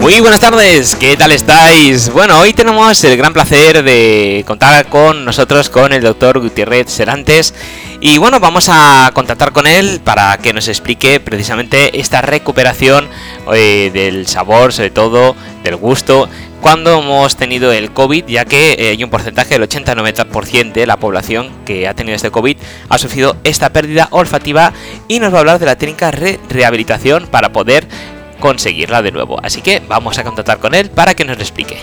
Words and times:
Muy 0.00 0.20
buenas 0.20 0.38
tardes, 0.38 0.94
¿qué 0.94 1.16
tal 1.16 1.32
estáis? 1.32 2.10
Bueno, 2.10 2.38
hoy 2.38 2.52
tenemos 2.52 3.02
el 3.02 3.16
gran 3.16 3.32
placer 3.32 3.82
de 3.82 4.44
contar 4.46 4.86
con 4.88 5.24
nosotros 5.24 5.68
con 5.68 5.92
el 5.92 6.02
doctor 6.02 6.38
Gutiérrez 6.38 6.88
Serantes 6.88 7.52
y 8.00 8.16
bueno, 8.16 8.38
vamos 8.38 8.68
a 8.70 9.10
contactar 9.12 9.52
con 9.52 9.66
él 9.66 10.00
para 10.04 10.38
que 10.38 10.52
nos 10.52 10.68
explique 10.68 11.18
precisamente 11.18 11.98
esta 11.98 12.22
recuperación 12.22 13.08
eh, 13.52 13.90
del 13.92 14.28
sabor, 14.28 14.72
sobre 14.72 14.90
todo 14.90 15.34
del 15.64 15.74
gusto, 15.74 16.28
cuando 16.60 17.00
hemos 17.00 17.36
tenido 17.36 17.72
el 17.72 17.90
COVID, 17.90 18.26
ya 18.26 18.44
que 18.44 18.76
eh, 18.78 18.90
hay 18.90 19.04
un 19.04 19.10
porcentaje 19.10 19.58
del 19.58 19.68
80-90% 19.68 20.72
de 20.74 20.86
la 20.86 20.96
población 20.96 21.50
que 21.66 21.88
ha 21.88 21.94
tenido 21.94 22.14
este 22.14 22.30
COVID 22.30 22.56
ha 22.88 22.98
sufrido 22.98 23.36
esta 23.42 23.70
pérdida 23.70 24.06
olfativa 24.12 24.72
y 25.08 25.18
nos 25.18 25.32
va 25.32 25.38
a 25.38 25.40
hablar 25.40 25.58
de 25.58 25.66
la 25.66 25.76
técnica 25.76 26.12
de 26.12 26.38
rehabilitación 26.48 27.26
para 27.26 27.52
poder 27.52 27.86
conseguirla 28.40 29.02
de 29.02 29.12
nuevo. 29.12 29.38
Así 29.42 29.62
que 29.62 29.80
vamos 29.86 30.18
a 30.18 30.24
contactar 30.24 30.58
con 30.58 30.74
él 30.74 30.90
para 30.90 31.14
que 31.14 31.24
nos 31.24 31.36
lo 31.36 31.42
explique. 31.42 31.78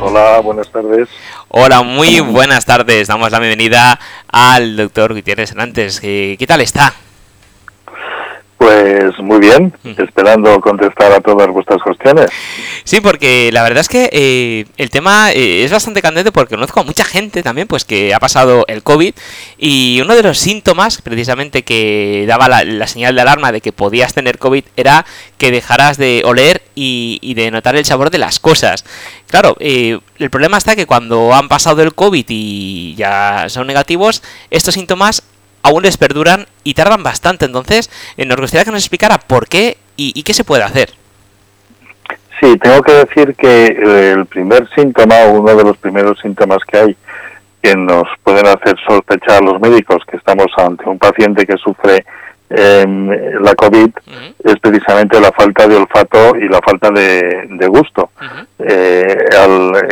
Hola, 0.00 0.40
buenas 0.40 0.70
tardes. 0.70 1.08
Hola, 1.48 1.82
muy 1.82 2.20
buenas 2.20 2.64
tardes. 2.64 3.08
Damos 3.08 3.30
la 3.32 3.38
bienvenida 3.38 3.98
al 4.28 4.76
doctor 4.76 5.14
Gutiérrez 5.14 5.50
Hernández. 5.50 6.00
¿Qué 6.00 6.44
tal 6.46 6.60
está? 6.60 6.94
Pues 8.58 9.18
muy 9.18 9.40
bien, 9.40 9.74
esperando 9.98 10.60
contestar 10.60 11.12
a 11.12 11.20
todas 11.20 11.48
vuestras 11.48 11.82
cuestiones. 11.82 12.30
Sí, 12.84 13.00
porque 13.00 13.50
la 13.52 13.62
verdad 13.62 13.80
es 13.80 13.88
que 13.88 14.08
eh, 14.12 14.66
el 14.76 14.90
tema 14.90 15.32
eh, 15.32 15.64
es 15.64 15.72
bastante 15.72 16.00
candente 16.00 16.32
porque 16.32 16.54
conozco 16.54 16.80
a 16.80 16.84
mucha 16.84 17.04
gente 17.04 17.42
también 17.42 17.66
pues 17.66 17.84
que 17.84 18.14
ha 18.14 18.20
pasado 18.20 18.64
el 18.68 18.82
COVID 18.82 19.12
y 19.58 20.00
uno 20.02 20.14
de 20.14 20.22
los 20.22 20.38
síntomas 20.38 21.02
precisamente 21.02 21.62
que 21.62 22.24
daba 22.28 22.48
la, 22.48 22.86
señal 22.86 23.14
de 23.14 23.22
alarma 23.22 23.52
de 23.52 23.60
que 23.60 23.72
podías 23.72 24.14
tener 24.14 24.38
COVID 24.38 24.64
era 24.76 25.04
que 25.36 25.50
dejaras 25.50 25.98
de 25.98 26.22
oler 26.24 26.62
y, 26.74 27.34
de 27.34 27.50
notar 27.50 27.76
el 27.76 27.84
sabor 27.84 28.10
de 28.10 28.18
las 28.18 28.38
cosas. 28.38 28.84
Claro, 29.26 29.56
eh, 29.58 29.98
el 30.18 30.30
problema 30.30 30.58
está 30.58 30.76
que 30.76 30.86
cuando 30.86 31.34
han 31.34 31.48
pasado 31.48 31.82
el 31.82 31.94
COVID 31.94 32.26
y 32.28 32.94
ya 32.94 33.46
son 33.48 33.66
negativos, 33.66 34.22
estos 34.50 34.74
síntomas 34.74 35.24
aún 35.64 35.82
les 35.82 35.96
perduran 35.96 36.46
y 36.62 36.74
tardan 36.74 37.02
bastante. 37.02 37.46
Entonces, 37.46 37.90
eh, 38.16 38.24
nos 38.24 38.36
gustaría 38.36 38.64
que 38.64 38.70
nos 38.70 38.82
explicara 38.82 39.18
por 39.18 39.48
qué 39.48 39.78
y, 39.96 40.22
qué 40.22 40.34
se 40.34 40.44
puede 40.44 40.62
hacer. 40.62 40.90
Sí, 42.40 42.56
tengo 42.58 42.82
que 42.82 42.92
decir 42.92 43.34
que 43.34 43.66
eh, 43.66 44.12
el 44.12 44.26
primer 44.26 44.68
síntoma, 44.74 45.24
uno 45.26 45.54
de 45.56 45.64
los 45.64 45.76
primeros 45.78 46.20
síntomas 46.20 46.58
que 46.70 46.78
hay, 46.78 46.96
que 47.62 47.74
nos 47.74 48.04
pueden 48.22 48.46
hacer 48.46 48.76
sospechar 48.86 49.42
a 49.42 49.46
los 49.46 49.60
médicos 49.60 50.02
que 50.10 50.18
estamos 50.18 50.46
ante 50.58 50.86
un 50.88 50.98
paciente 50.98 51.46
que 51.46 51.56
sufre 51.56 52.04
em, 52.50 53.08
la 53.40 53.54
COVID, 53.54 53.90
es 54.44 54.56
precisamente 54.60 55.18
la 55.18 55.32
falta 55.32 55.66
de 55.66 55.76
olfato 55.76 56.36
y 56.36 56.48
la 56.48 56.60
falta 56.60 56.90
de, 56.90 57.66
gusto. 57.68 58.10
Eh, 58.58 59.16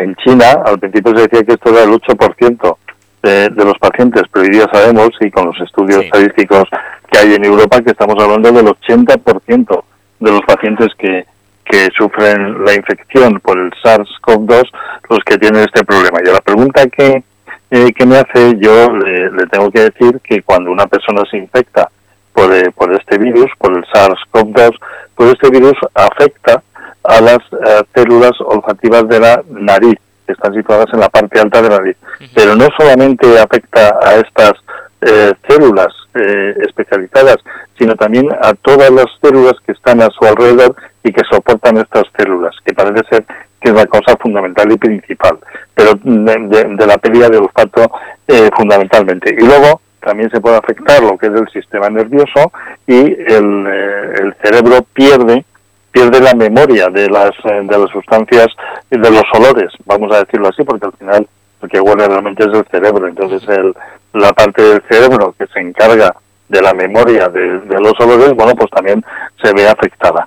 en 0.01 0.15
China, 0.17 0.61
al 0.67 0.79
principio 0.79 1.17
se 1.17 1.23
decía 1.23 1.45
que 1.45 1.53
esto 1.53 1.71
era 1.71 1.85
el 1.85 1.91
8%, 1.93 2.77
de, 3.23 3.51
los 3.65 3.79
pacientes, 3.79 4.23
pero 4.33 4.45
hoy 4.45 4.51
día 4.51 4.69
sabemos, 4.73 5.11
y 5.21 5.31
con 5.31 5.47
los 5.47 5.61
estudios 5.61 6.05
estadísticos 6.05 6.65
que 7.11 7.19
hay 7.19 7.35
en 7.35 7.45
Europa, 7.45 7.81
que 7.81 7.91
estamos 7.91 8.17
hablando 8.23 8.51
del 8.51 8.67
80% 8.67 9.85
de 10.21 10.31
los 10.31 10.41
pacientes 10.43 10.89
que, 10.99 11.27
que 11.65 11.89
sufren 11.97 12.65
la 12.65 12.75
infección 12.75 13.41
por 13.41 13.59
el 13.59 13.71
SARS-CoV-2 13.83 14.65
los 15.09 15.21
que 15.25 15.39
tienen 15.39 15.63
este 15.63 15.85
problema. 15.85 16.19
Y 16.25 16.29
a 16.29 16.33
la 16.33 16.41
pregunta 16.41 16.87
que, 16.87 17.23
eh, 17.71 17.93
que 17.93 18.07
me 18.07 18.17
hace, 18.17 18.55
yo 18.59 18.93
le, 18.93 19.47
tengo 19.47 19.71
que 19.71 19.91
decir 19.91 20.21
que 20.23 20.43
cuando 20.43 20.71
una 20.71 20.87
persona 20.87 21.23
se 21.31 21.39
infecta 21.39 21.89
por, 22.33 22.53
eh, 22.53 22.71
por 22.73 22.93
este 22.93 23.19
virus, 23.19 23.47
por 23.59 23.77
el 23.77 23.85
SARS-CoV-2, 23.85 24.79
pues 25.15 25.33
este 25.33 25.51
virus 25.51 25.75
afecta 25.95 26.63
a 27.05 27.21
las 27.21 27.39
eh, 27.39 27.83
células 27.95 28.33
olfativas 28.41 29.09
de 29.09 29.21
la 29.21 29.43
nariz 29.51 29.99
que 30.27 30.33
están 30.33 30.55
situadas 30.55 30.87
en 30.93 31.01
la 31.01 31.09
parte 31.09 31.41
alta 31.41 31.63
de 31.63 31.69
la 31.69 31.79
nariz. 31.79 31.97
Pero 32.35 32.55
no 32.55 32.67
solamente 32.77 33.39
afecta 33.39 33.99
a 34.03 34.15
estas 34.17 34.53
eh, 35.01 35.33
células 35.49 35.89
eh, 36.15 36.55
especializadas, 36.67 37.39
sino 37.79 37.97
también 37.97 38.29
a 38.41 38.55
todas 38.55 38.91
las 38.91 39.07
células 39.21 39.55
que 39.67 39.73
están 39.73 40.01
a 40.01 40.09
su 40.11 40.25
alrededor 40.25 40.77
y 41.03 41.13
que 41.13 41.23
soportan 41.31 41.79
estas 41.79 42.05
células, 42.17 42.55
que 42.65 42.73
parece 42.73 43.03
ser 43.11 43.25
que 43.61 43.71
es 43.71 43.75
la 43.75 43.87
cosa 43.87 44.17
fundamental 44.21 44.71
y 44.71 44.77
principal, 44.77 45.39
pero 45.75 45.93
de, 45.95 46.87
la 46.87 46.99
pérdida 46.99 47.29
de 47.29 47.39
olfato 47.39 47.91
eh, 48.29 48.49
fundamentalmente. 48.57 49.35
Y 49.37 49.45
luego 49.45 49.81
también 50.01 50.31
se 50.31 50.41
puede 50.41 50.57
afectar 50.57 51.03
lo 51.03 51.17
que 51.17 51.27
es 51.27 51.33
el 51.33 51.49
sistema 51.49 51.89
nervioso 51.89 52.53
y 52.87 52.99
el, 52.99 53.67
el 53.67 54.35
cerebro 54.43 54.85
pierde 54.93 55.45
pierde 55.93 56.21
la 56.21 56.35
memoria 56.35 56.89
de 56.89 57.09
las, 57.09 57.31
eh, 57.45 57.61
de 57.63 57.79
las 57.79 57.91
sustancias 57.91 58.49
de 58.91 58.99
los 58.99 59.25
olores, 59.35 59.71
vamos 59.85 60.11
a 60.13 60.25
decirlo 60.25 60.49
así, 60.49 60.65
porque 60.65 60.87
al 60.87 60.93
final 60.95 61.29
lo 61.61 61.69
que 61.69 61.81
huele 61.81 62.09
realmente 62.09 62.45
es 62.45 62.59
el 62.59 62.65
cerebro. 62.71 63.07
Entonces, 63.07 63.47
el, 63.49 63.75
la 64.15 64.33
parte 64.33 64.63
del 64.63 64.83
cerebro 64.89 65.35
que 65.39 65.47
se 65.47 65.61
encarga 65.61 66.15
de 66.49 66.61
la 66.61 66.73
memoria 66.75 67.29
de, 67.29 67.61
los 67.81 67.93
olores, 68.01 68.33
bueno, 68.35 68.55
pues 68.57 68.71
también 68.71 69.05
se 69.41 69.53
ve 69.53 69.69
afectada. 69.69 70.27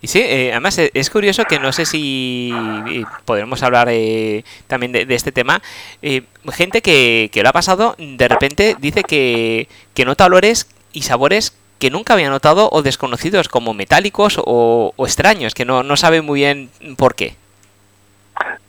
Y 0.00 0.08
sí, 0.08 0.20
eh, 0.20 0.50
además 0.50 0.78
eh, 0.78 0.90
es 0.94 1.10
curioso 1.10 1.44
que 1.44 1.60
no 1.60 1.72
sé 1.72 1.84
si 1.86 2.52
podremos 3.24 3.62
hablar 3.62 3.88
también 4.66 4.92
de, 4.92 5.06
este 5.14 5.32
tema. 5.32 5.62
gente 6.52 6.82
que, 6.82 7.30
que 7.32 7.42
lo 7.42 7.48
ha 7.48 7.52
pasado, 7.52 7.94
de 7.98 8.28
repente 8.28 8.76
dice 8.80 9.04
que, 9.04 9.68
que 9.94 10.04
nota 10.04 10.26
olores 10.26 10.68
y 10.92 11.02
sabores 11.02 11.56
que 11.82 11.90
nunca 11.90 12.14
había 12.14 12.30
notado 12.30 12.68
o 12.70 12.80
desconocidos 12.82 13.48
como 13.48 13.74
metálicos 13.74 14.38
o, 14.38 14.94
extraños, 14.98 15.52
que 15.52 15.64
no, 15.64 15.82
no 15.82 15.96
sabe 15.96 16.22
muy 16.22 16.38
bien 16.38 16.70
por 16.96 17.16
qué. 17.16 17.34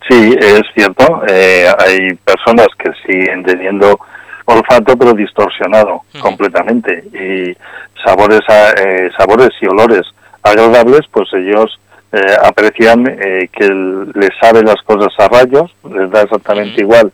Sí, 0.09 0.35
es 0.41 0.63
cierto. 0.74 1.22
Eh, 1.28 1.68
hay 1.78 2.16
personas 2.16 2.69
que 2.75 2.90
siguen 3.06 3.44
teniendo 3.44 4.00
olfato 4.46 4.97
pero 4.97 5.13
distorsionado 5.13 6.01
completamente 6.19 7.03
y 7.13 7.56
sabores 8.03 8.41
eh, 8.50 9.12
sabores 9.16 9.51
y 9.62 9.68
olores 9.68 10.07
agradables 10.41 11.01
pues 11.12 11.30
ellos 11.34 11.80
eh, 12.12 12.35
aprecian 12.44 13.06
que 13.06 13.69
les 14.16 14.31
saben 14.41 14.66
las 14.66 14.81
cosas 14.84 15.13
a 15.19 15.30
rayos 15.30 15.72
les 15.90 16.12
da 16.12 16.24
exactamente 16.24 16.81
igual 16.81 17.09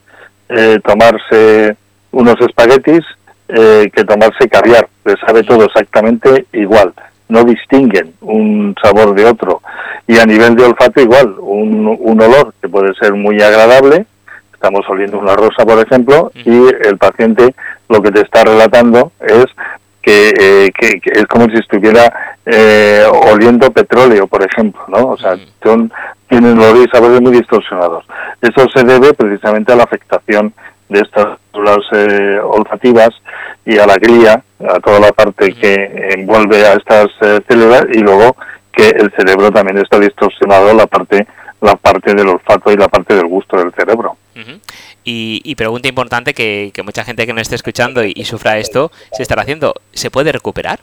tomarse 0.83 1.77
unos 2.11 2.35
espaguetis 2.41 3.05
eh, 3.49 3.89
que 3.93 4.03
tomarse 4.03 4.47
caviar, 4.47 4.87
les 5.05 5.19
sabe 5.19 5.43
todo 5.43 5.65
exactamente 5.65 6.45
igual, 6.53 6.93
no 7.27 7.43
distinguen 7.43 8.13
un 8.21 8.75
sabor 8.81 9.13
de 9.15 9.25
otro. 9.25 9.61
Y 10.07 10.17
a 10.17 10.25
nivel 10.25 10.55
de 10.55 10.65
olfato 10.65 11.01
igual, 11.01 11.35
un, 11.39 11.97
un 11.99 12.21
olor 12.21 12.53
que 12.61 12.69
puede 12.69 12.93
ser 12.95 13.13
muy 13.13 13.41
agradable, 13.41 14.05
estamos 14.53 14.81
oliendo 14.89 15.19
una 15.19 15.35
rosa 15.35 15.65
por 15.65 15.79
ejemplo, 15.79 16.31
y 16.35 16.67
el 16.87 16.97
paciente 16.97 17.55
lo 17.87 18.01
que 18.01 18.11
te 18.11 18.21
está 18.21 18.43
relatando 18.43 19.11
es 19.19 19.45
que, 20.01 20.29
eh, 20.29 20.71
que, 20.77 20.99
es 21.11 21.25
como 21.25 21.45
si 21.45 21.55
estuviera 21.55 22.37
eh, 22.45 23.05
oliendo 23.31 23.71
petróleo, 23.71 24.27
por 24.27 24.43
ejemplo, 24.43 24.81
¿no? 24.87 25.09
O 25.09 25.17
sea, 25.17 25.35
son, 25.63 25.91
tienen 26.27 26.57
olores 26.57 26.87
y 26.87 26.95
sabores 26.95 27.21
muy 27.21 27.31
distorsionados. 27.31 28.05
Eso 28.41 28.65
se 28.73 28.83
debe 28.83 29.13
precisamente 29.13 29.73
a 29.73 29.75
la 29.75 29.83
afectación 29.83 30.53
de 30.89 30.99
estas 30.99 31.37
células 31.51 31.79
eh, 31.93 32.39
olfativas 32.43 33.09
y 33.65 33.77
a 33.77 33.85
la 33.85 33.95
glía, 33.95 34.43
a 34.59 34.79
toda 34.79 34.99
la 34.99 35.11
parte 35.11 35.53
que 35.53 36.09
envuelve 36.15 36.65
a 36.65 36.73
estas 36.73 37.07
eh, 37.21 37.39
células 37.47 37.85
y 37.93 37.99
luego 37.99 38.35
que 38.71 38.89
el 38.89 39.11
cerebro 39.15 39.51
también 39.51 39.77
está 39.77 39.99
distorsionado 39.99 40.73
la 40.73 40.87
parte 40.87 41.27
la 41.61 41.75
parte 41.75 42.13
del 42.13 42.27
olfato 42.27 42.71
y 42.71 42.77
la 42.77 42.87
parte 42.87 43.15
del 43.15 43.27
gusto 43.27 43.57
del 43.57 43.73
cerebro. 43.73 44.17
y, 45.03 45.55
pregunta 45.55 45.87
importante 45.87 46.33
que, 46.33 46.71
mucha 46.83 47.03
gente 47.03 47.25
que 47.25 47.33
no 47.33 47.41
esté 47.41 47.55
escuchando 47.55 48.03
y, 48.03 48.23
sufra 48.25 48.57
esto 48.57 48.91
se 49.11 49.23
estará 49.23 49.41
haciendo, 49.41 49.73
¿se 49.91 50.11
puede 50.11 50.31
recuperar? 50.31 50.79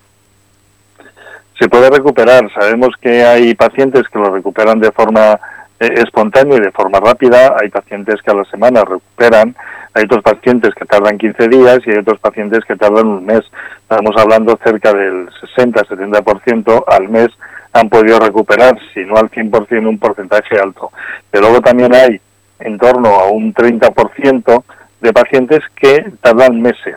Se 1.58 1.68
puede 1.68 1.88
recuperar. 1.88 2.52
Sabemos 2.52 2.90
que 3.00 3.24
hay 3.24 3.54
pacientes 3.54 4.02
que 4.12 4.18
lo 4.18 4.30
recuperan 4.30 4.78
de 4.78 4.92
forma 4.92 5.40
eh, 5.80 5.94
espontánea 5.96 6.56
y 6.58 6.60
de 6.60 6.72
forma 6.72 7.00
rápida. 7.00 7.56
Hay 7.60 7.68
pacientes 7.68 8.22
que 8.22 8.30
a 8.30 8.34
la 8.34 8.44
semana 8.44 8.84
recuperan 8.84 9.54
hay 9.96 10.04
otros 10.04 10.22
pacientes 10.22 10.74
que 10.74 10.84
tardan 10.84 11.16
15 11.16 11.48
días 11.48 11.78
y 11.86 11.90
hay 11.90 11.98
otros 11.98 12.20
pacientes 12.20 12.62
que 12.66 12.76
tardan 12.76 13.06
un 13.06 13.24
mes. 13.24 13.40
Estamos 13.80 14.14
hablando 14.18 14.58
cerca 14.62 14.92
del 14.92 15.30
60-70% 15.56 16.84
al 16.86 17.08
mes 17.08 17.28
han 17.72 17.88
podido 17.88 18.18
recuperar, 18.18 18.78
si 18.92 19.04
no 19.04 19.16
al 19.16 19.30
100%, 19.30 19.88
un 19.88 19.98
porcentaje 19.98 20.58
alto. 20.58 20.92
Pero 21.30 21.44
luego 21.44 21.62
también 21.62 21.94
hay 21.94 22.20
en 22.58 22.76
torno 22.76 23.08
a 23.08 23.30
un 23.30 23.54
30% 23.54 24.64
de 25.00 25.12
pacientes 25.12 25.60
que 25.74 26.04
tardan 26.20 26.60
meses, 26.60 26.96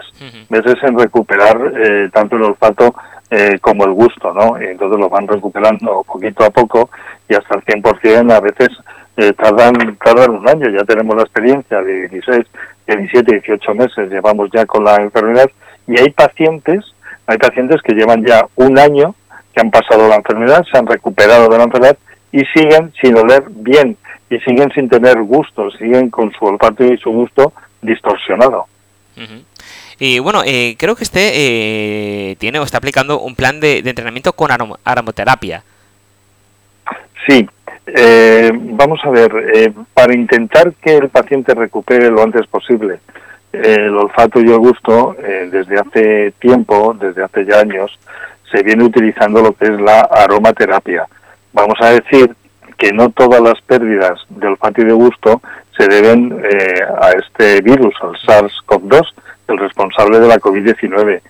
meses 0.50 0.76
en 0.84 0.98
recuperar 0.98 1.74
eh, 1.78 2.10
tanto 2.12 2.36
el 2.36 2.44
olfato 2.44 2.96
eh, 3.32 3.60
como 3.62 3.86
el 3.86 3.92
gusto, 3.92 4.34
¿no? 4.34 4.62
Y 4.62 4.66
entonces 4.66 5.00
lo 5.00 5.10
van 5.10 5.28
recuperando 5.28 6.04
poquito 6.04 6.44
a 6.44 6.50
poco 6.50 6.90
y 7.28 7.36
hasta 7.36 7.56
el 7.56 7.64
100% 7.64 8.32
a 8.32 8.40
veces 8.40 8.70
eh, 9.18 9.34
tardan, 9.34 9.98
tardan 10.04 10.32
un 10.32 10.50
año. 10.50 10.70
Ya 10.70 10.84
tenemos 10.84 11.16
la 11.16 11.24
experiencia 11.24 11.82
de 11.82 12.08
16, 12.08 12.46
17, 12.88 13.32
18 13.32 13.76
meses 13.76 14.10
llevamos 14.10 14.50
ya 14.52 14.66
con 14.66 14.84
la 14.84 14.96
enfermedad 14.96 15.50
y 15.88 16.00
hay 16.00 16.10
pacientes, 16.10 16.86
hay 17.28 17.38
pacientes 17.38 17.82
que 17.84 17.94
llevan 17.94 18.26
ya 18.26 18.46
un 18.56 18.80
año 18.80 19.14
que 19.54 19.62
han 19.62 19.72
pasado 19.72 20.08
la 20.08 20.16
enfermedad, 20.16 20.66
se 20.72 20.78
han 20.78 20.88
recuperado 20.88 21.50
de 21.50 21.58
la 21.58 21.64
enfermedad 21.66 21.98
y 22.32 22.44
siguen 22.46 22.94
sin 23.02 23.18
oler 23.18 23.44
bien 23.50 23.98
y 24.30 24.40
siguen 24.40 24.72
sin 24.72 24.90
tener 24.90 25.22
gusto, 25.22 25.70
siguen 25.72 26.10
con 26.10 26.32
su 26.32 26.46
olfato 26.46 26.84
y 26.84 26.98
su 26.98 27.12
gusto 27.12 27.54
distorsionado. 27.82 28.66
Y 30.00 30.20
bueno, 30.20 30.44
eh, 30.46 30.76
creo 30.80 30.96
que 30.96 31.04
este 31.04 31.32
eh, 32.32 32.36
tiene 32.38 32.60
o 32.60 32.64
está 32.64 32.78
aplicando 32.78 33.20
un 33.20 33.36
plan 33.36 33.60
de, 33.60 33.80
entrenamiento 33.80 34.32
con 34.32 34.50
aromoterapia. 34.86 35.62
Sí, 37.28 37.48
eh, 37.86 38.50
vamos 38.54 39.02
a 39.04 39.10
ver, 39.10 39.74
para 39.94 40.16
intentar 40.16 40.74
que 40.82 40.96
el 40.96 41.10
paciente 41.10 41.54
recupere 41.54 42.10
lo 42.10 42.24
antes 42.24 42.48
posible 42.48 43.00
el 43.52 43.98
olfato 43.98 44.40
y 44.40 44.44
el 44.44 44.60
gusto, 44.60 45.16
desde 45.20 45.80
hace 45.80 46.34
tiempo, 46.40 46.96
desde 47.00 47.24
hace 47.24 47.46
ya 47.46 47.60
años, 47.60 47.92
se 48.52 48.62
viene 48.62 48.84
utilizando 48.84 49.42
lo 49.42 49.54
que 49.54 49.66
es 49.66 49.82
la 49.82 50.02
aromaterapia. 50.02 51.08
Vamos 51.52 51.74
a 51.82 51.90
decir 51.90 52.36
que 52.78 52.94
no 52.94 53.10
todas 53.10 53.42
las 53.42 53.60
pérdidas 53.62 54.20
de 54.30 54.48
olfato 54.48 54.82
y 54.82 54.86
de 54.86 54.94
gusto 54.94 55.42
se 55.76 55.88
deben 55.88 56.44
a 57.02 57.10
este 57.14 57.62
virus, 57.62 57.96
al 58.02 58.14
SARS-CoV-2, 58.18 59.02
el 59.50 59.58
responsable 59.58 60.20
de 60.20 60.28
la 60.28 60.40
COVID-19. 60.40 61.22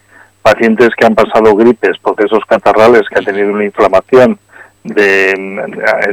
Pacientes 0.41 0.89
que 0.97 1.05
han 1.05 1.15
pasado 1.15 1.55
gripes, 1.55 1.97
procesos 1.99 2.43
catarrales, 2.47 3.07
que 3.09 3.19
han 3.19 3.25
tenido 3.25 3.51
una 3.51 3.65
inflamación 3.65 4.39
de, 4.83 5.33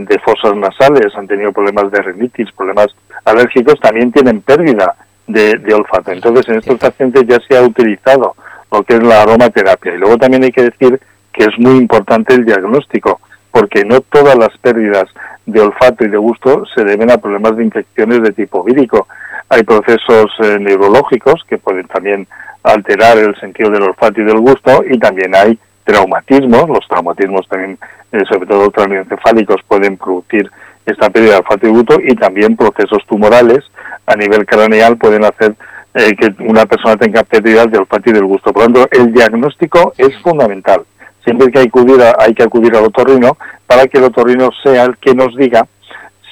de 0.01 0.19
fosas 0.21 0.57
nasales, 0.57 1.15
han 1.17 1.27
tenido 1.27 1.53
problemas 1.53 1.91
de 1.91 2.03
rinitis, 2.03 2.51
problemas 2.53 2.89
alérgicos, 3.25 3.79
también 3.81 4.13
tienen 4.13 4.41
pérdida 4.41 4.95
de, 5.27 5.75
olfato. 5.75 6.13
Entonces, 6.13 6.49
en 6.49 6.57
estos 6.57 6.79
pacientes 6.79 7.25
ya 7.27 7.39
se 7.49 7.57
ha 7.57 7.63
utilizado 7.63 8.35
lo 8.71 8.83
que 8.83 8.95
es 8.95 9.03
la 9.03 9.23
aromaterapia. 9.23 9.95
Y 9.95 9.99
luego 9.99 10.17
también 10.17 10.45
hay 10.45 10.53
que 10.53 10.65
decir 10.65 11.01
que 11.33 11.45
es 11.45 11.59
muy 11.59 11.79
importante 11.79 12.35
el 12.35 12.45
diagnóstico, 12.45 13.21
porque 13.51 13.85
no 13.85 14.01
todas 14.01 14.37
las 14.37 14.57
pérdidas 14.59 15.05
de 15.45 15.61
olfato 15.61 16.05
y 16.05 16.09
de 16.09 16.17
gusto 16.17 16.65
se 16.75 16.85
deben 16.85 17.11
a 17.11 17.19
problemas 17.19 17.57
de 17.57 17.65
infecciones 17.65 18.23
de 18.23 18.33
tipo 18.33 18.63
vírico. 18.65 19.07
Hay 19.49 19.63
procesos 19.63 20.27
eh, 20.43 20.59
neurológicos 20.59 21.45
que 21.49 21.59
pueden 21.59 21.87
también 21.87 22.27
alterar 22.65 23.17
el 23.19 23.39
sentido 23.39 23.71
del 23.71 23.85
olfato 23.85 24.21
y 24.21 24.25
del 24.25 24.41
gusto 24.41 24.83
y 24.89 24.99
también 24.99 25.35
hay 25.37 25.57
traumatismos. 25.85 26.69
Los 26.69 26.87
traumatismos 26.89 27.47
también, 27.49 27.79
eh, 28.11 28.23
sobre 28.29 28.47
todo 28.47 28.71
craneoencefálicos, 28.73 29.63
pueden 29.69 29.97
producir 29.97 30.51
esta 30.85 31.11
pérdida 31.11 31.35
de 31.35 31.39
olfato 31.39 31.67
y 31.67 31.71
gusto 31.71 31.99
y 32.03 32.15
también 32.17 32.57
procesos 32.57 33.07
tumorales 33.07 33.65
a 34.07 34.17
nivel 34.17 34.45
craneal 34.47 34.97
pueden 34.97 35.25
hacer 35.25 35.55
eh, 35.95 36.15
que 36.17 36.35
una 36.43 36.67
persona 36.67 36.97
tenga 36.97 37.23
pérdida 37.23 37.67
de 37.67 37.79
olfato 37.79 38.11
y 38.11 38.15
del 38.15 38.25
gusto. 38.25 38.53
Por 38.53 38.69
lo 38.69 38.73
tanto, 38.73 38.89
el 38.91 39.13
diagnóstico 39.13 39.95
es 39.97 40.17
fundamental. 40.23 40.83
Siempre 41.25 41.53
que 41.53 41.61
hay 41.61 41.67
acudir, 41.67 42.01
hay 42.19 42.35
que 42.35 42.43
acudir 42.43 42.75
al 42.75 42.85
otorrino 42.85 43.39
para 43.67 43.87
que 43.87 43.99
el 43.99 44.05
otorrino 44.05 44.51
sea 44.65 44.85
el 44.85 44.97
que 44.97 45.15
nos 45.15 45.37
diga 45.37 45.67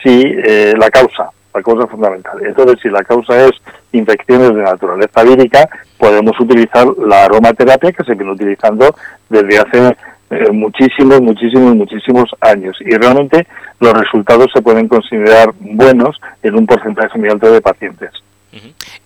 si 0.02 0.22
la 0.76 0.90
causa 0.90 1.31
la 1.54 1.62
causa 1.62 1.86
fundamental. 1.86 2.38
Entonces, 2.44 2.78
si 2.82 2.88
la 2.88 3.02
causa 3.04 3.46
es 3.46 3.52
infecciones 3.92 4.54
de 4.54 4.62
naturaleza 4.62 5.22
vírica, 5.22 5.68
podemos 5.98 6.38
utilizar 6.40 6.86
la 6.98 7.24
aromaterapia 7.24 7.92
que 7.92 8.04
se 8.04 8.14
viene 8.14 8.32
utilizando 8.32 8.94
desde 9.28 9.58
hace 9.58 9.96
eh, 10.30 10.50
muchísimos, 10.50 11.20
muchísimos, 11.20 11.76
muchísimos 11.76 12.30
años. 12.40 12.76
Y 12.80 12.96
realmente 12.96 13.46
los 13.80 13.92
resultados 13.92 14.48
se 14.52 14.62
pueden 14.62 14.88
considerar 14.88 15.50
buenos 15.60 16.20
en 16.42 16.56
un 16.56 16.66
porcentaje 16.66 17.18
muy 17.18 17.28
alto 17.28 17.50
de 17.52 17.60
pacientes. 17.60 18.10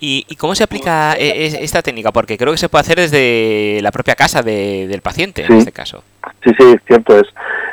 ¿Y, 0.01 0.25
cómo 0.37 0.55
se 0.55 0.63
aplica 0.63 1.15
eh, 1.15 1.59
esta 1.61 1.83
técnica? 1.83 2.13
Porque 2.13 2.37
creo 2.37 2.53
que 2.53 2.59
se 2.59 2.69
puede 2.69 2.83
hacer 2.83 2.99
desde 2.99 3.81
la 3.83 3.91
propia 3.91 4.15
casa 4.15 4.43
del 4.43 5.01
paciente, 5.01 5.45
en 5.45 5.55
este 5.55 5.73
caso. 5.73 6.05
Sí, 6.45 6.51
sí, 6.59 6.77
cierto 6.87 7.19
es. 7.19 7.27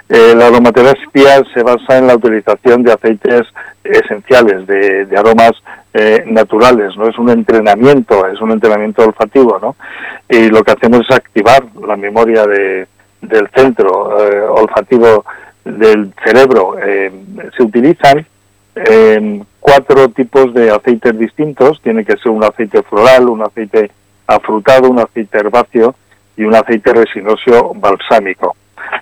Eh, 0.10 0.34
la 0.36 0.48
aromaterapia 0.48 1.44
se 1.54 1.64
basa 1.64 1.98
en 1.98 2.08
la 2.08 2.16
utilización 2.16 2.84
de 2.84 2.94
aceites 2.94 3.42
esenciales, 3.86 4.68
de, 4.68 5.08
aromas 5.18 5.52
eh, 5.94 6.24
naturales, 6.26 6.96
no 6.98 7.08
es 7.08 7.18
un 7.18 7.30
entrenamiento, 7.30 8.28
es 8.28 8.42
un 8.42 8.52
entrenamiento 8.52 9.04
olfativo, 9.04 9.60
¿no? 9.62 9.76
Y 10.30 10.50
lo 10.50 10.64
que 10.64 10.72
hacemos 10.72 11.02
es 11.08 11.16
activar 11.16 11.64
la 11.88 11.96
memoria 11.96 12.46
de, 12.46 12.88
del 13.22 13.48
centro 13.50 13.92
olfativo 14.56 15.24
del 15.64 16.14
cerebro. 16.24 16.76
se 17.56 17.64
utilizan 17.64 18.26
cuatro 19.60 20.10
tipos 20.10 20.54
de 20.54 20.70
aceites 20.72 21.18
distintos. 21.18 21.82
Tiene 21.82 22.06
que 22.06 22.18
ser 22.18 22.32
un 22.32 22.44
aceite 22.44 22.84
floral, 22.84 23.30
un 23.30 23.42
aceite 23.42 23.92
afrutado, 24.28 24.90
un 24.90 25.00
aceite 25.00 25.40
herbáceo 25.40 25.96
y 26.38 26.44
un 26.44 26.56
aceite 26.56 26.94
resinoso 26.94 27.74
balsámico. 27.76 28.56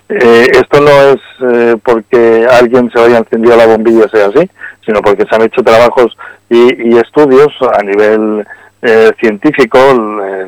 Eh, 0.08 0.46
esto 0.52 0.80
no 0.80 0.90
es 0.90 1.20
eh, 1.40 1.76
porque 1.82 2.46
alguien 2.50 2.90
se 2.90 3.00
haya 3.00 3.18
encendido 3.18 3.56
la 3.56 3.66
bombilla 3.66 4.08
sea 4.08 4.26
así, 4.26 4.48
sino 4.84 5.00
porque 5.00 5.24
se 5.24 5.34
han 5.34 5.42
hecho 5.42 5.62
trabajos 5.62 6.16
y, 6.48 6.96
estudios 6.96 7.48
a 7.72 7.82
nivel 7.82 8.46
eh, 8.82 9.10
científico, 9.18 9.78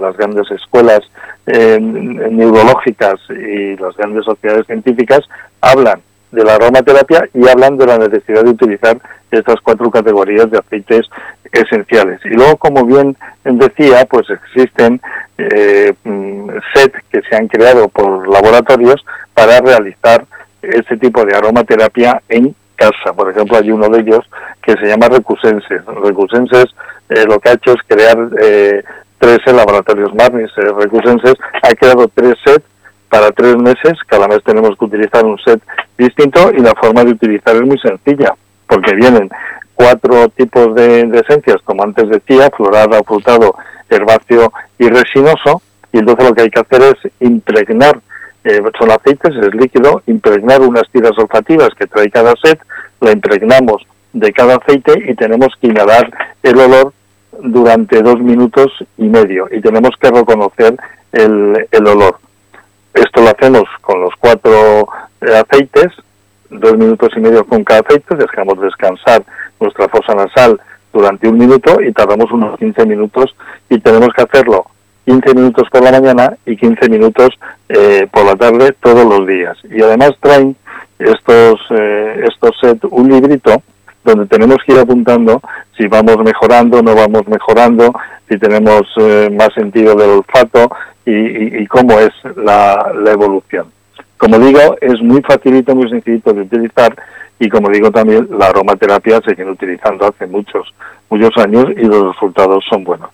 las 0.01 0.17
grandes 0.17 0.51
escuelas 0.51 1.01
neurológicas 1.47 3.21
y 3.31 3.77
las 3.77 3.97
grandes 3.97 4.25
sociedades 4.25 4.67
científicas 4.67 5.21
hablan 5.61 6.01
de 6.33 6.45
la 6.45 6.57
aromaterapia 6.57 7.29
y 7.33 7.49
hablan 7.49 7.77
de 7.77 7.87
la 7.87 7.99
necesidad 7.99 8.45
de 8.45 8.51
utilizar 8.51 8.99
estas 9.31 9.61
cuatro 9.63 9.91
categorías 9.91 10.51
de 10.51 10.59
aceites 10.59 11.07
esenciales. 11.53 12.21
Y 12.25 12.31
luego, 12.31 12.57
como 12.57 12.85
bien 12.85 13.17
decía, 13.45 14.05
pues 14.05 14.29
existen 14.31 15.01
eh, 15.39 15.93
mm, 16.05 16.51
set 16.75 16.93
que 17.11 17.23
se 17.23 17.37
han 17.37 17.49
creado 17.49 17.89
por 17.89 18.29
laboratorios 18.29 19.05
para 19.35 19.61
realizar 19.61 20.25
este 20.63 20.97
tipo 20.97 21.25
de 21.25 21.37
aromaterapia 21.37 22.23
en 22.29 22.55
casa. 22.77 23.13
Por 23.15 23.31
ejemplo, 23.31 23.59
hay 23.59 23.71
uno 23.71 23.89
de 23.89 24.01
ellos 24.01 24.21
que 24.63 24.73
se 24.75 24.87
llama 24.87 25.09
Recusenses. 25.09 25.85
Recusenses 25.87 26.67
eh, 27.09 27.25
lo 27.27 27.39
que 27.41 27.49
ha 27.49 27.55
hecho 27.55 27.73
es 27.73 27.83
crear 27.87 28.17
eh, 28.41 28.83
tres 29.19 29.39
laboratorios 29.47 30.15
Marnis. 30.15 30.51
Eh, 30.57 30.73
Recusenses 30.79 31.35
ha 31.63 31.75
creado 31.75 32.09
tres 32.15 32.35
sets 32.45 32.65
para 33.09 33.31
tres 33.33 33.57
meses. 33.57 33.95
Cada 34.07 34.29
mes 34.29 34.43
tenemos 34.45 34.77
que 34.79 34.85
utilizar 34.85 35.25
un 35.25 35.39
set 35.39 35.61
distinto 35.97 36.53
y 36.53 36.61
la 36.61 36.75
forma 36.75 37.05
de 37.05 37.13
utilizar 37.13 37.57
es 37.57 37.63
muy 37.63 37.79
sencilla 37.79 38.35
porque 38.67 38.95
vienen 38.95 39.31
cuatro 39.75 40.29
tipos 40.31 40.75
de, 40.75 41.03
esencias, 41.15 41.59
como 41.65 41.85
antes 41.85 42.09
decía, 42.09 42.51
floral, 42.57 42.93
afrutado, 42.95 43.55
herbáceo 43.89 44.53
y 44.79 44.89
resinoso, 44.89 45.63
y 45.93 45.99
entonces 45.99 46.29
lo 46.29 46.35
que 46.35 46.43
hay 46.43 46.51
que 46.51 46.61
hacer 46.61 46.83
es 46.83 47.13
impregnar, 47.21 48.01
eh, 48.47 48.63
son 48.79 48.91
aceites, 48.93 49.35
es 49.37 49.55
líquido, 49.55 50.03
impregnar 50.07 50.61
unas 50.61 50.89
tiras 50.93 51.19
olfativas 51.19 51.71
que 51.77 51.87
trae 51.87 52.09
cada 52.11 52.33
set, 52.41 52.61
la 53.01 53.11
impregnamos 53.11 53.85
de 54.13 54.33
cada 54.33 54.57
aceite 54.57 54.95
y 55.11 55.15
tenemos 55.17 55.49
que 55.61 55.67
inhalar 55.67 56.11
el 56.45 56.59
olor 56.59 56.93
durante 57.43 58.01
dos 58.03 58.21
minutos 58.21 58.73
y 58.97 59.09
medio 59.09 59.49
y 59.51 59.61
tenemos 59.61 59.91
que 60.01 60.11
reconocer 60.11 60.77
el, 61.11 61.87
olor. 61.87 62.19
Esto 62.95 63.21
lo 63.21 63.31
hacemos 63.31 63.65
con 63.81 64.01
los 64.01 64.15
cuatro 64.19 64.89
eh, 65.21 65.43
aceites 65.43 65.93
dos 66.49 66.77
minutos 66.79 67.11
y 67.17 67.21
medio 67.21 67.45
con 67.45 67.65
cada 67.65 67.81
aceite, 67.81 68.15
dejamos 68.15 68.61
descansar 68.61 69.25
nuestra 69.59 69.89
fosa 69.89 70.15
nasal 70.15 70.61
durante 70.93 71.29
un 71.29 71.37
minuto 71.39 71.81
y 71.83 71.93
tardamos 71.93 72.31
unos 72.31 72.57
15 72.59 72.87
minutos 72.87 73.35
y 73.69 73.81
tenemos 73.81 74.11
que 74.17 74.23
hacerlo 74.23 74.67
15 75.07 75.35
minutos 75.35 75.69
por 75.71 75.83
la 75.83 75.93
mañana 75.93 76.37
y 76.45 76.57
15 76.57 76.89
minutos 76.91 77.29
eh, 77.69 78.07
por 78.11 78.27
la 78.27 78.35
tarde 78.35 78.75
todos 78.81 79.05
los 79.07 79.27
días. 79.27 79.57
Y 79.71 79.81
además 79.81 80.13
traen 80.21 80.57
estos, 80.99 81.61
eh, 81.71 82.25
estos 82.29 82.51
set 82.61 82.79
un 82.91 83.09
librito 83.09 83.63
donde 84.05 84.27
tenemos 84.27 84.59
que 84.67 84.73
ir 84.73 84.79
apuntando 84.79 85.41
si 85.77 85.87
vamos 85.87 86.19
mejorando, 86.25 86.83
no 86.83 86.95
vamos 86.95 87.27
mejorando, 87.29 87.93
si 88.29 88.39
tenemos 88.39 88.83
eh, 88.97 89.29
más 89.33 89.53
sentido 89.55 89.95
del 89.95 90.11
olfato 90.11 90.71
y, 91.05 91.63
y, 91.63 91.67
cómo 91.67 91.99
es 92.01 92.11
la, 92.37 92.93
la 92.95 93.13
evolución. 93.13 93.67
Como 94.17 94.39
digo, 94.39 94.77
es 94.81 95.01
muy 95.03 95.23
facilito, 95.23 95.75
muy 95.75 95.89
sencillito 95.89 96.33
de 96.33 96.43
utilizar 96.43 96.97
y 97.39 97.49
como 97.49 97.69
digo 97.71 97.91
también 97.91 98.27
la 98.31 98.47
aromaterapia 98.47 99.21
se 99.25 99.35
viene 99.35 99.51
utilizando 99.51 100.07
hace 100.07 100.27
muchos, 100.27 100.73
muchos 101.11 101.31
años 101.37 101.67
y 101.77 101.85
los 101.85 102.15
resultados 102.15 102.65
son 102.69 102.83
buenos. 102.83 103.11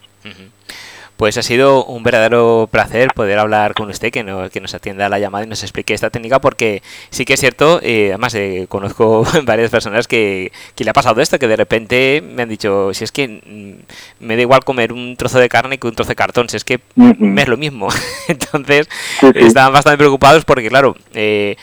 Pues 1.22 1.38
ha 1.38 1.42
sido 1.44 1.84
un 1.84 2.02
verdadero 2.02 2.68
placer 2.68 3.12
poder 3.14 3.38
hablar 3.38 3.74
con 3.74 3.88
usted, 3.88 4.10
que, 4.10 4.24
no, 4.24 4.50
que 4.50 4.60
nos 4.60 4.74
atienda 4.74 5.06
a 5.06 5.08
la 5.08 5.20
llamada 5.20 5.44
y 5.44 5.46
nos 5.46 5.62
explique 5.62 5.94
esta 5.94 6.10
técnica, 6.10 6.40
porque 6.40 6.82
sí 7.10 7.24
que 7.24 7.34
es 7.34 7.40
cierto, 7.40 7.78
eh, 7.80 8.08
además 8.08 8.34
eh, 8.34 8.66
conozco 8.68 9.24
varias 9.44 9.70
personas 9.70 10.08
que, 10.08 10.50
que, 10.74 10.82
le 10.82 10.90
ha 10.90 10.92
pasado 10.92 11.20
esto, 11.20 11.38
que 11.38 11.46
de 11.46 11.54
repente 11.54 12.24
me 12.28 12.42
han 12.42 12.48
dicho, 12.48 12.92
si 12.92 13.04
es 13.04 13.12
que 13.12 13.28
mm, 13.28 14.24
me 14.24 14.34
da 14.34 14.42
igual 14.42 14.64
comer 14.64 14.92
un 14.92 15.16
trozo 15.16 15.38
de 15.38 15.48
carne 15.48 15.78
que 15.78 15.86
un 15.86 15.94
trozo 15.94 16.08
de 16.08 16.16
cartón, 16.16 16.48
si 16.48 16.56
es 16.56 16.64
que 16.64 16.80
me 16.96 17.42
es 17.42 17.46
lo 17.46 17.56
mismo. 17.56 17.86
Entonces, 18.26 18.88
estaban 19.36 19.72
bastante 19.72 19.98
preocupados 19.98 20.44
porque, 20.44 20.70
claro, 20.70 20.96
eh, 21.14 21.54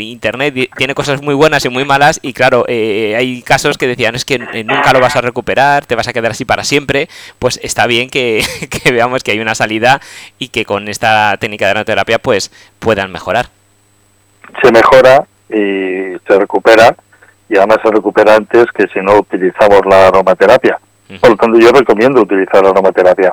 Internet 0.00 0.70
tiene 0.78 0.94
cosas 0.94 1.20
muy 1.20 1.34
buenas 1.34 1.62
y 1.62 1.68
muy 1.68 1.84
malas, 1.84 2.20
y 2.22 2.32
claro, 2.32 2.64
hay 2.66 3.42
casos 3.42 3.76
que 3.76 3.86
decían, 3.86 4.14
es 4.14 4.24
que 4.24 4.38
nunca 4.38 4.94
lo 4.94 5.00
vas 5.00 5.14
a 5.14 5.20
recuperar, 5.20 5.84
te 5.84 5.94
vas 5.94 6.08
a 6.08 6.14
quedar 6.14 6.30
así 6.30 6.46
para 6.46 6.64
siempre, 6.64 7.10
pues 7.38 7.60
está 7.62 7.86
bien 7.86 8.08
que, 8.08 8.42
que 8.70 8.77
veamos 8.92 9.22
que 9.22 9.32
hay 9.32 9.40
una 9.40 9.54
salida 9.54 10.00
y 10.38 10.48
que 10.48 10.64
con 10.64 10.88
esta 10.88 11.36
técnica 11.38 11.66
de 11.66 11.70
aromaterapia 11.72 12.18
pues 12.18 12.50
puedan 12.78 13.12
mejorar. 13.12 13.46
Se 14.62 14.72
mejora 14.72 15.24
y 15.48 16.16
se 16.26 16.38
recupera 16.38 16.94
y 17.48 17.56
además 17.56 17.78
se 17.82 17.90
recupera 17.90 18.36
antes 18.36 18.66
que 18.74 18.86
si 18.88 19.00
no 19.00 19.18
utilizamos 19.18 19.80
la 19.88 20.08
aromaterapia. 20.08 20.78
Por 21.20 21.30
lo 21.30 21.36
tanto, 21.36 21.58
yo 21.58 21.70
recomiendo 21.72 22.20
utilizar 22.20 22.62
la 22.62 22.70
aromaterapia. 22.70 23.32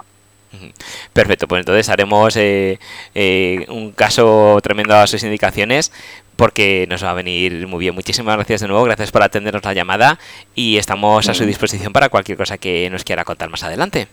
Perfecto, 1.12 1.48
pues 1.48 1.60
entonces 1.60 1.90
haremos 1.90 2.36
eh, 2.38 2.80
eh, 3.14 3.66
un 3.70 3.92
caso 3.92 4.58
tremendo 4.62 4.96
a 4.96 5.08
sus 5.08 5.24
indicaciones 5.24 5.92
porque 6.36 6.86
nos 6.90 7.04
va 7.04 7.12
a 7.12 7.14
venir 7.14 7.68
muy 7.68 7.80
bien. 7.80 7.96
Muchísimas 7.96 8.36
gracias 8.36 8.62
de 8.62 8.68
nuevo, 8.68 8.84
gracias 8.84 9.12
por 9.12 9.24
atendernos 9.24 9.64
la 9.64 9.74
llamada 9.74 10.20
y 10.54 10.78
estamos 10.78 11.28
a 11.30 11.34
su 11.34 11.46
disposición 11.46 11.94
para 11.94 12.10
cualquier 12.10 12.38
cosa 12.38 12.58
que 12.58 12.90
nos 12.90 13.04
quiera 13.04 13.24
contar 13.24 13.50
más 13.50 13.64
adelante. 13.64 14.08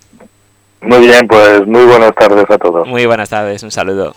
Muy 0.82 0.98
bien, 1.06 1.26
pues 1.28 1.64
muy 1.66 1.84
buenas 1.84 2.12
tardes 2.14 2.44
a 2.48 2.58
todos. 2.58 2.86
Muy 2.88 3.06
buenas 3.06 3.30
tardes, 3.30 3.62
un 3.62 3.70
saludo. 3.70 4.14